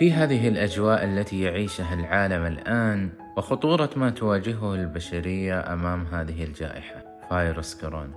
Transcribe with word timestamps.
في 0.00 0.12
هذه 0.12 0.48
الأجواء 0.48 1.04
التي 1.04 1.40
يعيشها 1.40 1.94
العالم 1.94 2.46
الآن 2.46 3.10
وخطورة 3.36 3.90
ما 3.96 4.10
تواجهه 4.10 4.74
البشرية 4.74 5.72
أمام 5.72 6.06
هذه 6.06 6.44
الجائحة 6.44 7.04
فيروس 7.28 7.80
كورونا 7.80 8.14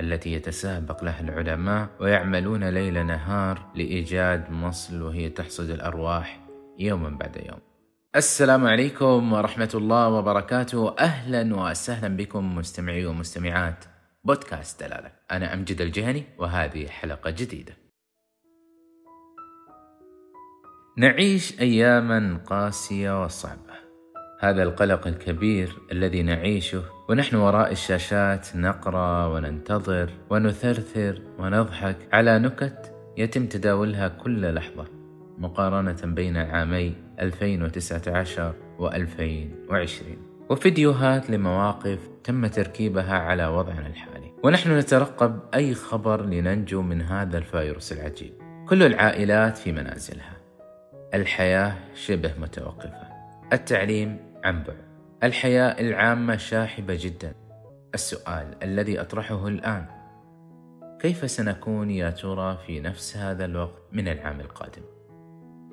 التي 0.00 0.32
يتسابق 0.32 1.04
لها 1.04 1.20
العلماء 1.20 1.88
ويعملون 2.00 2.64
ليل 2.64 3.06
نهار 3.06 3.72
لإيجاد 3.74 4.50
مصل 4.50 5.02
وهي 5.02 5.28
تحصد 5.28 5.70
الأرواح 5.70 6.40
يوما 6.78 7.08
بعد 7.08 7.36
يوم. 7.36 7.60
السلام 8.16 8.66
عليكم 8.66 9.32
ورحمة 9.32 9.70
الله 9.74 10.08
وبركاته. 10.08 10.94
أهلا 10.98 11.56
وسهلا 11.56 12.16
بكم 12.16 12.56
مستمعي 12.56 13.06
ومستمعات 13.06 13.84
بودكاست 14.24 14.82
دلالة. 14.82 15.10
أنا 15.30 15.54
أمجد 15.54 15.80
الجهني 15.80 16.24
وهذه 16.38 16.86
حلقة 16.86 17.30
جديدة. 17.30 17.87
نعيش 20.98 21.60
أياما 21.60 22.40
قاسية 22.46 23.24
وصعبة. 23.24 23.78
هذا 24.40 24.62
القلق 24.62 25.06
الكبير 25.06 25.76
الذي 25.92 26.22
نعيشه 26.22 26.82
ونحن 27.08 27.36
وراء 27.36 27.72
الشاشات 27.72 28.48
نقرأ 28.56 29.26
وننتظر 29.26 30.10
ونثرثر 30.30 31.22
ونضحك 31.38 31.96
على 32.12 32.38
نكت 32.38 32.94
يتم 33.16 33.46
تداولها 33.46 34.08
كل 34.08 34.54
لحظة 34.54 34.84
مقارنة 35.38 35.96
بين 36.04 36.36
عامي 36.36 36.94
2019 37.20 38.54
و2020 38.78 40.50
وفيديوهات 40.50 41.30
لمواقف 41.30 41.98
تم 42.24 42.46
تركيبها 42.46 43.18
على 43.18 43.46
وضعنا 43.46 43.86
الحالي. 43.86 44.32
ونحن 44.44 44.78
نترقب 44.78 45.40
أي 45.54 45.74
خبر 45.74 46.26
لننجو 46.26 46.82
من 46.82 47.02
هذا 47.02 47.38
الفيروس 47.38 47.92
العجيب. 47.92 48.32
كل 48.68 48.82
العائلات 48.82 49.58
في 49.58 49.72
منازلها. 49.72 50.37
الحياة 51.14 51.74
شبه 51.94 52.32
متوقفة. 52.38 53.08
التعليم 53.52 54.16
عن 54.44 54.62
بعد. 54.62 54.76
الحياة 55.22 55.80
العامة 55.80 56.36
شاحبة 56.36 56.98
جدا. 57.00 57.34
السؤال 57.94 58.54
الذي 58.62 59.00
أطرحه 59.00 59.48
الآن 59.48 59.86
كيف 61.00 61.30
سنكون 61.30 61.90
يا 61.90 62.10
ترى 62.10 62.58
في 62.66 62.80
نفس 62.80 63.16
هذا 63.16 63.44
الوقت 63.44 63.82
من 63.92 64.08
العام 64.08 64.40
القادم؟ 64.40 64.82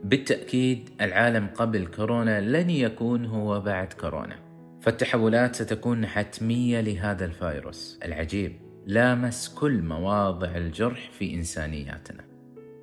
بالتأكيد 0.04 0.90
العالم 1.02 1.48
قبل 1.48 1.88
كورونا 1.88 2.42
لن 2.42 2.70
يكون 2.70 3.26
هو 3.26 3.62
بعد 3.62 3.94
كورونا. 3.94 4.36
فالتحولات 4.82 5.56
ستكون 5.56 6.06
حتمية 6.06 6.82
لهذا 6.82 7.26
الفيروس 7.26 8.00
العجيب. 8.06 8.60
لامس 8.86 9.50
كل 9.50 9.82
مواضع 9.82 10.56
الجرح 10.56 11.10
في 11.12 11.34
إنسانياتنا. 11.34 12.35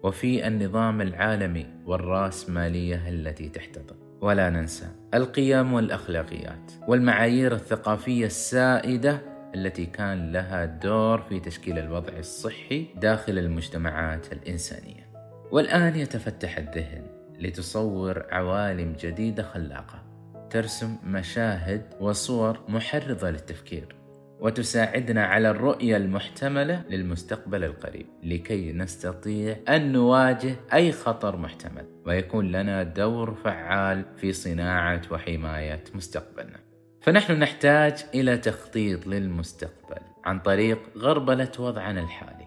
وفي 0.03 0.47
النظام 0.47 1.01
العالمي 1.01 1.67
والرأسمالية 1.87 3.09
التي 3.09 3.49
تحتضن 3.49 3.97
ولا 4.21 4.51
ننسى 4.51 4.89
القيم 5.15 5.73
والأخلاقيات 5.73 6.73
والمعايير 6.89 7.55
الثقافية 7.55 8.27
السائدة 8.27 9.21
التي 9.55 9.87
كان 9.87 10.33
لها 10.33 10.65
دور 10.65 11.19
في 11.19 11.41
تشكيل 11.41 11.79
الوضع 11.79 12.19
الصحي 12.19 12.87
داخل 12.97 13.39
المجتمعات 13.39 14.33
الإنسانية. 14.33 15.13
والآن 15.51 15.97
يتفتح 15.97 16.59
الذهن 16.59 17.03
لتصور 17.39 18.27
عوالم 18.31 18.93
جديدة 19.01 19.43
خلاقة 19.43 20.03
ترسم 20.51 20.97
مشاهد 21.05 21.83
وصور 22.01 22.61
محرضة 22.69 23.31
للتفكير 23.31 23.97
وتساعدنا 24.43 25.27
على 25.27 25.51
الرؤية 25.51 25.97
المحتملة 25.97 26.85
للمستقبل 26.91 27.65
القريب 27.65 28.07
لكي 28.23 28.73
نستطيع 28.73 29.57
أن 29.69 29.93
نواجه 29.93 30.55
أي 30.73 30.93
خطر 30.93 31.37
محتمل 31.37 31.87
ويكون 32.07 32.53
لنا 32.53 32.83
دور 32.83 33.35
فعال 33.35 34.05
في 34.17 34.33
صناعة 34.33 35.03
وحماية 35.11 35.85
مستقبلنا. 35.95 36.61
فنحن 37.03 37.33
نحتاج 37.33 38.05
إلى 38.15 38.37
تخطيط 38.37 39.07
للمستقبل 39.07 40.03
عن 40.25 40.39
طريق 40.39 40.79
غربلة 40.99 41.53
وضعنا 41.59 42.01
الحالي 42.01 42.47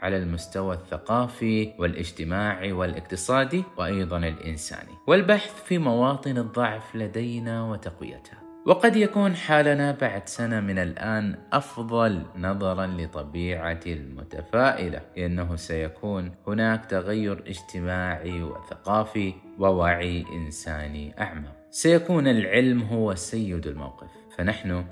على 0.00 0.16
المستوى 0.16 0.74
الثقافي 0.74 1.72
والاجتماعي 1.78 2.72
والاقتصادي 2.72 3.64
وأيضا 3.76 4.18
الإنساني 4.18 4.92
والبحث 5.06 5.64
في 5.64 5.78
مواطن 5.78 6.38
الضعف 6.38 6.96
لدينا 6.96 7.64
وتقويتها 7.64 8.44
وقد 8.66 8.96
يكون 8.96 9.36
حالنا 9.36 9.92
بعد 9.92 10.28
سنة 10.28 10.60
من 10.60 10.78
الآن 10.78 11.36
أفضل 11.52 12.22
نظرا 12.36 12.86
لطبيعة 12.86 13.80
المتفائلة 13.86 15.00
لأنه 15.16 15.56
سيكون 15.56 16.32
هناك 16.46 16.86
تغير 16.86 17.44
اجتماعي 17.46 18.42
وثقافي 18.42 19.34
ووعي 19.58 20.24
إنساني 20.32 21.14
أعمق. 21.20 21.52
سيكون 21.70 22.28
العلم 22.28 22.82
هو 22.82 23.14
سيد 23.14 23.66
الموقف 23.66 24.10
فنحن 24.36 24.84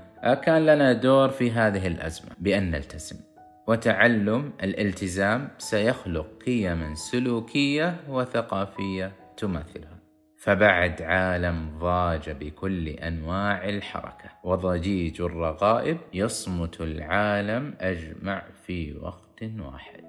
كان 0.43 0.67
لنا 0.67 0.93
دور 0.93 1.29
في 1.29 1.51
هذه 1.51 1.87
الأزمة 1.87 2.31
بأن 2.39 2.71
نلتزم. 2.71 3.17
وتعلم 3.67 4.53
الالتزام 4.63 5.49
سيخلق 5.59 6.27
قيما 6.47 6.95
سلوكية 6.95 7.97
وثقافية 8.09 9.13
تماثلها. 9.37 10.02
فبعد 10.43 11.03
عالم 11.03 11.79
ضاج 11.79 12.31
بكل 12.31 12.89
أنواع 12.89 13.69
الحركة 13.69 14.31
وضجيج 14.45 15.21
الرغائب 15.21 15.99
يصمت 16.15 16.81
العالم 16.81 17.75
أجمع 17.81 18.43
في 18.67 18.97
وقت 18.97 19.43
واحد. 19.59 20.02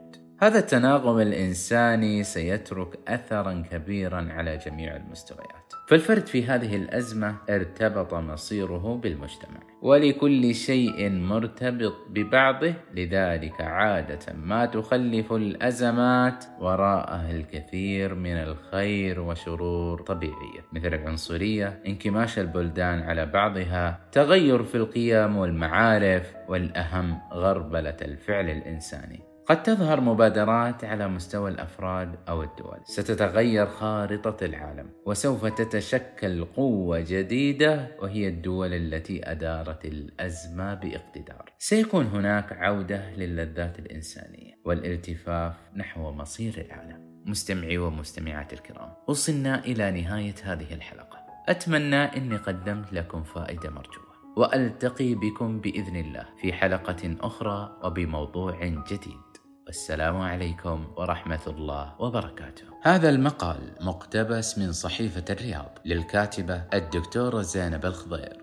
هذا 0.43 0.59
التناغم 0.59 1.19
الإنساني 1.19 2.23
سيترك 2.23 2.99
اثرا 3.07 3.63
كبيرا 3.71 4.27
على 4.31 4.57
جميع 4.57 4.95
المستويات. 4.95 5.73
فالفرد 5.87 6.27
في 6.27 6.45
هذه 6.45 6.75
الأزمة 6.75 7.35
ارتبط 7.49 8.13
مصيره 8.13 8.99
بالمجتمع 9.03 9.59
ولكل 9.81 10.55
شيء 10.55 11.09
مرتبط 11.09 11.93
ببعضه. 12.09 12.73
لذلك 12.93 13.61
عادة 13.61 14.33
ما 14.33 14.65
تخلف 14.65 15.33
الأزمات 15.33 16.45
وراءها 16.59 17.31
الكثير 17.31 18.15
من 18.15 18.37
الخير 18.37 19.19
وشرور 19.19 20.01
طبيعية. 20.01 20.61
مثل 20.73 20.93
العنصرية 20.93 21.79
انكماش 21.87 22.39
البلدان 22.39 22.99
على 22.99 23.25
بعضها 23.25 23.99
تغير 24.11 24.63
في 24.63 24.75
القيم 24.75 25.37
والمعارف 25.37 26.33
والأهم 26.47 27.19
غربلة 27.33 27.97
الفعل 28.01 28.49
الإنساني. 28.49 29.32
قد 29.47 29.63
تظهر 29.63 30.01
مبادرات 30.01 30.83
على 30.83 31.07
مستوى 31.07 31.51
الأفراد 31.51 32.15
أو 32.29 32.43
الدول. 32.43 32.79
ستتغير 32.83 33.65
خارطة 33.65 34.45
العالم 34.45 34.89
وسوف 35.05 35.45
تتشكل 35.45 36.45
قوة 36.45 36.99
جديدة 36.99 37.87
وهي 37.99 38.27
الدول 38.27 38.73
التي 38.73 39.31
أدارت 39.31 39.85
الأزمة 39.85 40.73
باقتدار. 40.73 41.53
سيكون 41.57 42.05
هناك 42.05 42.53
عودة 42.53 43.11
للذات 43.15 43.79
الإنسانية 43.79 44.53
والالتفاف 44.65 45.53
نحو 45.75 46.11
مصير 46.11 46.65
العالم. 46.65 47.23
مستمعي 47.25 47.77
ومستمعات 47.77 48.53
الكرام 48.53 48.89
وصلنا 49.07 49.65
إلى 49.65 50.01
نهاية 50.01 50.35
هذه 50.43 50.73
الحلقة. 50.73 51.17
أتمنى 51.49 51.95
إني 51.95 52.37
قدمت 52.37 52.93
لكم 52.93 53.23
فائدة 53.23 53.69
مرجوة 53.69 54.13
وألتقي 54.37 55.15
بكم 55.15 55.59
بإذن 55.59 55.95
الله 55.95 56.25
في 56.41 56.53
حلقة 56.53 57.15
أخرى 57.21 57.79
وبموضوع 57.83 58.65
جديد. 58.65 59.32
والسلام 59.73 60.21
عليكم 60.21 60.87
ورحمة 60.97 61.39
الله 61.47 61.93
وبركاته. 61.99 62.63
هذا 62.81 63.09
المقال 63.09 63.57
مقتبس 63.81 64.57
من 64.57 64.71
صحيفة 64.71 65.25
الرياض 65.29 65.77
للكاتبة 65.85 66.63
الدكتورة 66.73 67.41
زينب 67.41 67.85
الخضير 67.85 68.42